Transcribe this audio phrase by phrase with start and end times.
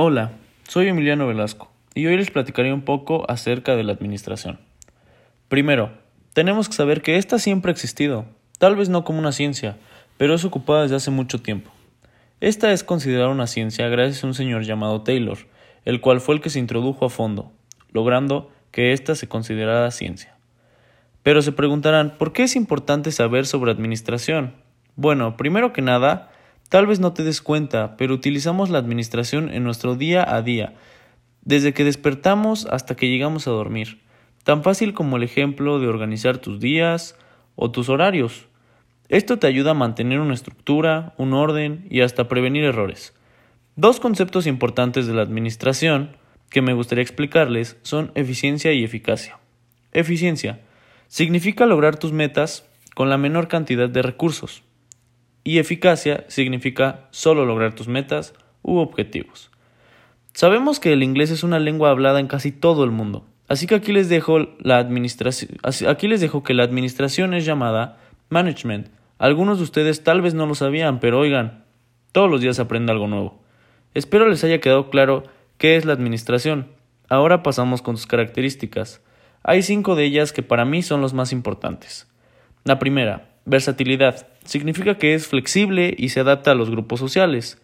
[0.00, 0.30] Hola,
[0.68, 4.60] soy Emiliano Velasco y hoy les platicaré un poco acerca de la administración.
[5.48, 5.90] Primero,
[6.34, 8.24] tenemos que saber que ésta siempre ha existido,
[8.60, 9.76] tal vez no como una ciencia,
[10.16, 11.72] pero es ocupada desde hace mucho tiempo.
[12.38, 15.38] Esta es considerada una ciencia gracias a un señor llamado Taylor,
[15.84, 17.50] el cual fue el que se introdujo a fondo,
[17.90, 20.36] logrando que ésta se considerara ciencia.
[21.24, 24.54] Pero se preguntarán, ¿por qué es importante saber sobre administración?
[24.94, 26.30] Bueno, primero que nada,
[26.68, 30.74] Tal vez no te des cuenta, pero utilizamos la administración en nuestro día a día,
[31.42, 34.00] desde que despertamos hasta que llegamos a dormir.
[34.44, 37.16] Tan fácil como el ejemplo de organizar tus días
[37.56, 38.48] o tus horarios.
[39.08, 43.14] Esto te ayuda a mantener una estructura, un orden y hasta prevenir errores.
[43.76, 46.18] Dos conceptos importantes de la administración
[46.50, 49.38] que me gustaría explicarles son eficiencia y eficacia.
[49.92, 50.60] Eficiencia
[51.06, 54.62] significa lograr tus metas con la menor cantidad de recursos
[55.48, 59.50] y eficacia significa solo lograr tus metas u objetivos.
[60.34, 63.74] Sabemos que el inglés es una lengua hablada en casi todo el mundo, así que
[63.74, 68.88] aquí les dejo la administración, aquí les dejo que la administración es llamada management.
[69.16, 71.64] Algunos de ustedes tal vez no lo sabían, pero oigan,
[72.12, 73.42] todos los días aprende algo nuevo.
[73.94, 75.22] Espero les haya quedado claro
[75.56, 76.68] qué es la administración.
[77.08, 79.00] Ahora pasamos con sus características.
[79.42, 82.06] Hay cinco de ellas que para mí son los más importantes.
[82.64, 84.28] La primera, Versatilidad.
[84.44, 87.58] Significa que es flexible y se adapta a los grupos sociales.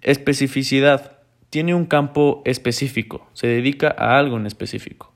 [0.00, 1.18] Especificidad.
[1.50, 5.12] Tiene un campo específico, se dedica a algo en específico.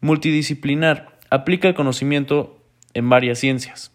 [0.00, 1.18] Multidisciplinar.
[1.28, 2.56] Aplica el conocimiento
[2.94, 3.90] en varias ciencias.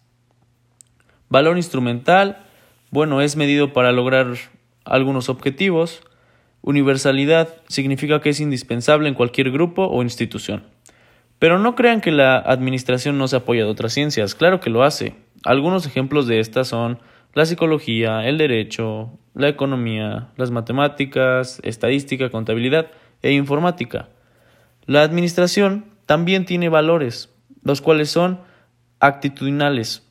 [1.30, 2.44] Valor instrumental.
[2.90, 4.34] Bueno, es medido para lograr
[4.84, 6.02] algunos objetivos.
[6.60, 10.64] Universalidad significa que es indispensable en cualquier grupo o institución.
[11.38, 14.82] Pero no crean que la administración no se apoya de otras ciencias, claro que lo
[14.82, 15.14] hace.
[15.44, 16.98] Algunos ejemplos de estas son
[17.34, 22.88] la psicología, el derecho, la economía, las matemáticas, estadística, contabilidad
[23.22, 24.08] e informática.
[24.86, 28.40] La administración también tiene valores, los cuales son
[28.98, 30.10] actitudinales.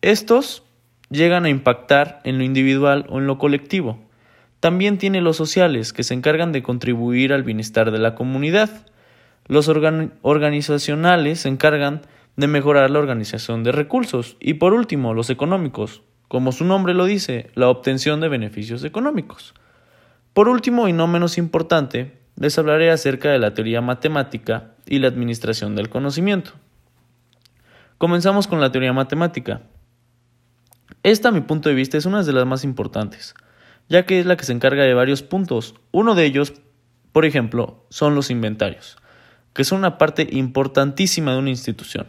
[0.00, 0.64] Estos
[1.10, 4.00] llegan a impactar en lo individual o en lo colectivo.
[4.60, 8.86] También tiene los sociales, que se encargan de contribuir al bienestar de la comunidad.
[9.50, 12.02] Los organizacionales se encargan
[12.36, 14.36] de mejorar la organización de recursos.
[14.38, 19.54] Y por último, los económicos, como su nombre lo dice, la obtención de beneficios económicos.
[20.34, 25.08] Por último y no menos importante, les hablaré acerca de la teoría matemática y la
[25.08, 26.52] administración del conocimiento.
[27.98, 29.62] Comenzamos con la teoría matemática.
[31.02, 33.34] Esta, a mi punto de vista, es una de las más importantes,
[33.88, 35.74] ya que es la que se encarga de varios puntos.
[35.90, 36.52] Uno de ellos,
[37.10, 38.96] por ejemplo, son los inventarios,
[39.52, 42.06] que son una parte importantísima de una institución.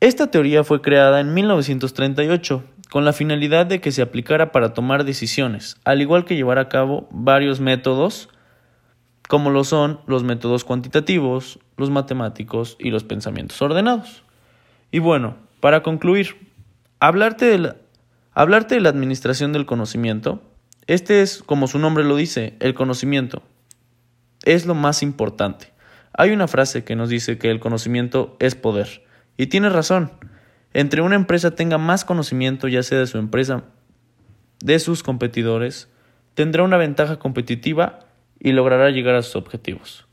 [0.00, 5.04] Esta teoría fue creada en 1938 con la finalidad de que se aplicara para tomar
[5.04, 8.28] decisiones, al igual que llevar a cabo varios métodos,
[9.28, 14.22] como lo son los métodos cuantitativos, los matemáticos y los pensamientos ordenados.
[14.92, 16.52] Y bueno, para concluir,
[17.00, 17.76] hablarte de la,
[18.32, 20.42] hablarte de la administración del conocimiento,
[20.86, 23.42] este es, como su nombre lo dice, el conocimiento.
[24.44, 25.72] Es lo más importante.
[26.18, 29.04] Hay una frase que nos dice que el conocimiento es poder.
[29.36, 30.12] Y tiene razón.
[30.72, 33.64] Entre una empresa tenga más conocimiento, ya sea de su empresa,
[34.60, 35.90] de sus competidores,
[36.34, 38.00] tendrá una ventaja competitiva
[38.40, 40.05] y logrará llegar a sus objetivos.